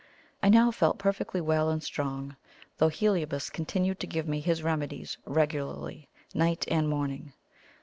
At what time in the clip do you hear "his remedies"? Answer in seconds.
4.39-5.19